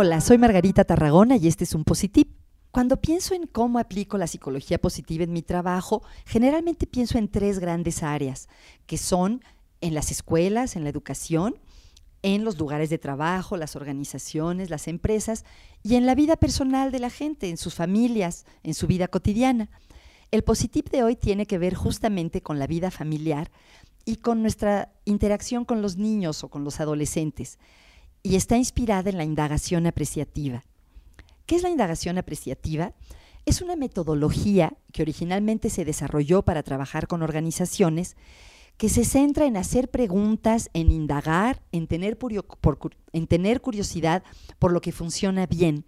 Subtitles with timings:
[0.00, 2.28] Hola, soy Margarita Tarragona y este es un Positif.
[2.70, 7.58] Cuando pienso en cómo aplico la psicología positiva en mi trabajo, generalmente pienso en tres
[7.58, 8.48] grandes áreas,
[8.86, 9.42] que son
[9.80, 11.58] en las escuelas, en la educación,
[12.22, 15.44] en los lugares de trabajo, las organizaciones, las empresas
[15.82, 19.68] y en la vida personal de la gente, en sus familias, en su vida cotidiana.
[20.30, 23.50] El Positif de hoy tiene que ver justamente con la vida familiar
[24.04, 27.58] y con nuestra interacción con los niños o con los adolescentes
[28.28, 30.62] y está inspirada en la indagación apreciativa.
[31.46, 32.92] ¿Qué es la indagación apreciativa?
[33.46, 38.18] Es una metodología que originalmente se desarrolló para trabajar con organizaciones
[38.76, 42.18] que se centra en hacer preguntas, en indagar, en tener,
[43.14, 44.22] en tener curiosidad
[44.58, 45.86] por lo que funciona bien.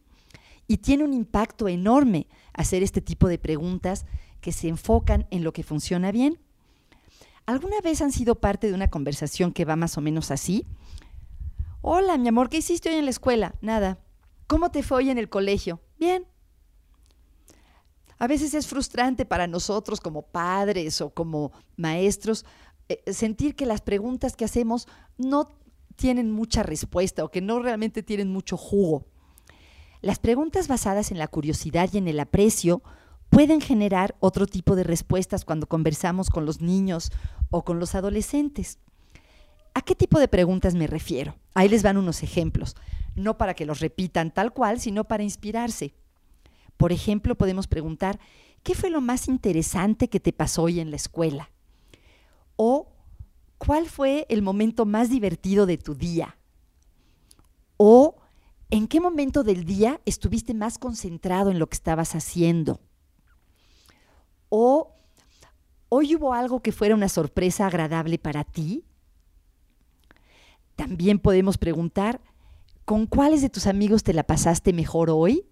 [0.66, 4.07] Y tiene un impacto enorme hacer este tipo de preguntas
[4.41, 6.38] que se enfocan en lo que funciona bien.
[7.45, 10.65] ¿Alguna vez han sido parte de una conversación que va más o menos así?
[11.83, 13.55] Hola, mi amor, ¿qué hiciste hoy en la escuela?
[13.63, 13.99] Nada.
[14.47, 15.81] ¿Cómo te fue hoy en el colegio?
[15.99, 16.27] Bien.
[18.19, 22.45] A veces es frustrante para nosotros como padres o como maestros
[22.91, 25.49] eh, sentir que las preguntas que hacemos no
[25.97, 29.07] tienen mucha respuesta o que no realmente tienen mucho jugo.
[30.03, 32.83] Las preguntas basadas en la curiosidad y en el aprecio
[33.31, 37.11] pueden generar otro tipo de respuestas cuando conversamos con los niños
[37.49, 38.79] o con los adolescentes.
[39.81, 41.37] ¿A qué tipo de preguntas me refiero?
[41.55, 42.77] Ahí les van unos ejemplos,
[43.15, 45.95] no para que los repitan tal cual, sino para inspirarse.
[46.77, 48.21] Por ejemplo, podemos preguntar,
[48.63, 51.51] ¿qué fue lo más interesante que te pasó hoy en la escuela?
[52.57, 52.93] O,
[53.57, 56.37] ¿cuál fue el momento más divertido de tu día?
[57.79, 58.17] O,
[58.69, 62.81] ¿en qué momento del día estuviste más concentrado en lo que estabas haciendo?
[64.51, 64.93] O,
[65.89, 68.85] ¿hoy hubo algo que fuera una sorpresa agradable para ti?
[70.81, 72.23] También podemos preguntar,
[72.87, 75.45] ¿con cuáles de tus amigos te la pasaste mejor hoy?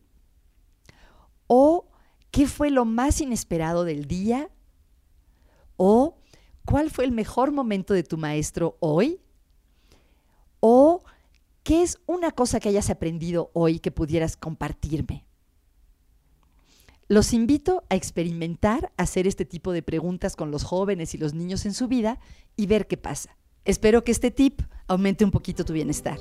[1.47, 1.85] ¿O
[2.31, 4.49] qué fue lo más inesperado del día?
[5.77, 6.17] ¿O
[6.65, 9.21] cuál fue el mejor momento de tu maestro hoy?
[10.61, 11.03] ¿O
[11.63, 15.27] qué es una cosa que hayas aprendido hoy que pudieras compartirme?
[17.07, 21.67] Los invito a experimentar hacer este tipo de preguntas con los jóvenes y los niños
[21.67, 22.19] en su vida
[22.57, 23.38] y ver qué pasa.
[23.69, 26.17] Espero que este tip aumente un poquito tu bienestar.